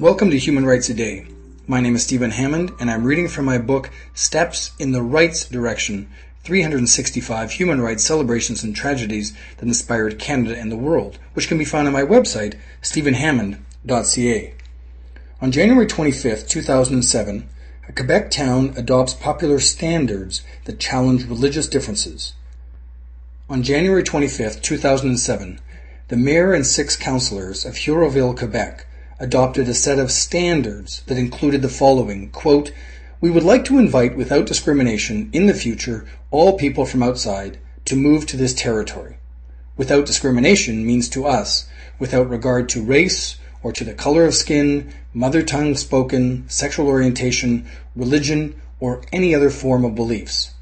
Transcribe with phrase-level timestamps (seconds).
[0.00, 1.26] Welcome to Human Rights A Day.
[1.66, 5.44] My name is Stephen Hammond, and I'm reading from my book Steps in the Rights
[5.44, 6.08] Direction
[6.44, 11.64] 365 Human Rights Celebrations and Tragedies that Inspired Canada and the World, which can be
[11.64, 14.54] found on my website, stephenhammond.ca.
[15.42, 17.48] On January 25, 2007,
[17.88, 22.32] a Quebec town adopts popular standards that challenge religious differences.
[23.50, 25.58] On January 25, 2007,
[26.06, 28.86] the mayor and six councillors of Hérouxville, Quebec,
[29.18, 32.70] adopted a set of standards that included the following quote,
[33.20, 37.96] We would like to invite, without discrimination, in the future, all people from outside to
[37.96, 39.16] move to this territory.
[39.76, 41.66] Without discrimination means to us,
[41.98, 47.66] without regard to race or to the color of skin, mother tongue spoken, sexual orientation,
[47.96, 50.52] religion, or any other form of beliefs.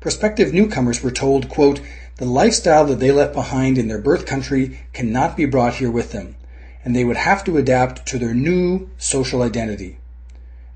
[0.00, 1.80] Prospective newcomers were told, quote,
[2.18, 6.12] the lifestyle that they left behind in their birth country cannot be brought here with
[6.12, 6.36] them
[6.84, 9.98] and they would have to adapt to their new social identity.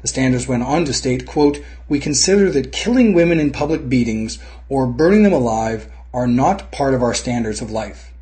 [0.02, 4.38] The standards went on to state, quote, We consider that killing women in public beatings
[4.68, 8.12] or burning them alive are not part of our standards of life.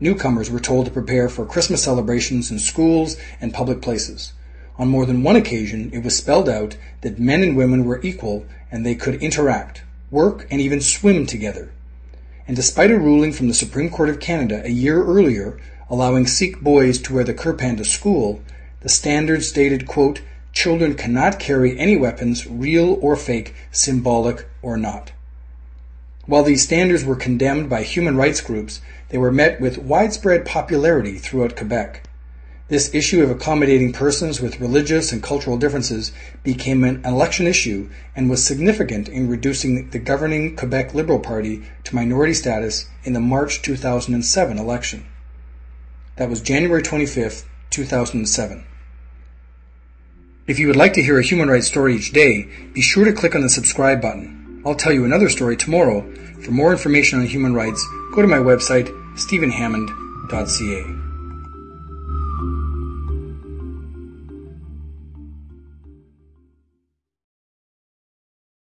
[0.00, 4.32] Newcomers were told to prepare for Christmas celebrations in schools and public places.
[4.78, 8.46] On more than one occasion, it was spelled out that men and women were equal
[8.70, 11.72] and they could interact, work, and even swim together.
[12.48, 15.60] And despite a ruling from the Supreme Court of Canada a year earlier
[15.90, 18.40] allowing Sikh boys to wear the kirpan to school,
[18.80, 20.22] the standard stated, quote,
[20.54, 25.12] children cannot carry any weapons, real or fake, symbolic or not.
[26.24, 31.18] While these standards were condemned by human rights groups, they were met with widespread popularity
[31.18, 32.07] throughout Quebec.
[32.68, 38.28] This issue of accommodating persons with religious and cultural differences became an election issue and
[38.28, 43.62] was significant in reducing the governing Quebec Liberal Party to minority status in the March
[43.62, 45.06] 2007 election.
[46.16, 48.66] That was January 25th, 2007.
[50.46, 53.14] If you would like to hear a human rights story each day, be sure to
[53.14, 54.62] click on the subscribe button.
[54.66, 56.02] I'll tell you another story tomorrow.
[56.42, 61.07] For more information on human rights, go to my website, stephenhammond.ca.